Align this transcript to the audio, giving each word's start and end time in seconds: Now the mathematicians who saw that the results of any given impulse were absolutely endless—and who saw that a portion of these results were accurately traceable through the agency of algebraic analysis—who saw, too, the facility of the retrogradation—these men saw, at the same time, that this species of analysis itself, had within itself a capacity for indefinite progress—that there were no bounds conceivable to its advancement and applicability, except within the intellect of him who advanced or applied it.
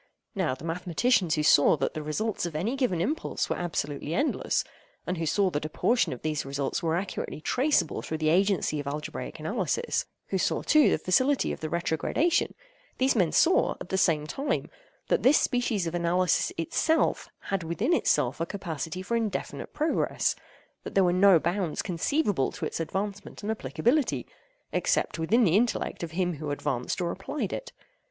Now 0.33 0.55
the 0.55 0.65
mathematicians 0.65 1.35
who 1.35 1.43
saw 1.43 1.77
that 1.77 1.93
the 1.93 2.01
results 2.01 2.47
of 2.47 2.55
any 2.55 2.75
given 2.75 2.99
impulse 3.01 3.47
were 3.51 3.55
absolutely 3.55 4.15
endless—and 4.15 5.19
who 5.19 5.27
saw 5.27 5.51
that 5.51 5.63
a 5.63 5.69
portion 5.69 6.11
of 6.11 6.23
these 6.23 6.43
results 6.43 6.81
were 6.81 6.95
accurately 6.95 7.39
traceable 7.39 8.01
through 8.01 8.17
the 8.17 8.29
agency 8.29 8.79
of 8.79 8.87
algebraic 8.87 9.39
analysis—who 9.39 10.39
saw, 10.39 10.63
too, 10.63 10.89
the 10.89 10.97
facility 10.97 11.51
of 11.51 11.59
the 11.59 11.69
retrogradation—these 11.69 13.15
men 13.15 13.31
saw, 13.31 13.75
at 13.79 13.89
the 13.89 13.95
same 13.99 14.25
time, 14.25 14.71
that 15.07 15.21
this 15.21 15.37
species 15.39 15.85
of 15.85 15.93
analysis 15.93 16.51
itself, 16.57 17.29
had 17.51 17.61
within 17.61 17.93
itself 17.93 18.41
a 18.41 18.45
capacity 18.47 19.03
for 19.03 19.15
indefinite 19.15 19.71
progress—that 19.71 20.95
there 20.95 21.03
were 21.03 21.13
no 21.13 21.37
bounds 21.37 21.83
conceivable 21.83 22.51
to 22.51 22.65
its 22.65 22.79
advancement 22.79 23.43
and 23.43 23.51
applicability, 23.51 24.25
except 24.73 25.19
within 25.19 25.43
the 25.43 25.55
intellect 25.55 26.01
of 26.01 26.09
him 26.13 26.37
who 26.37 26.49
advanced 26.49 27.01
or 27.01 27.11
applied 27.11 27.53
it. 27.53 27.71